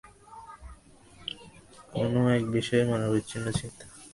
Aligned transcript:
কোন 1.93 2.13
এক 2.37 2.43
বিষয়ে 2.51 2.83
মনের 2.85 3.09
অবিচ্ছিন্ন 3.09 3.45
চিন্তা। 3.59 3.85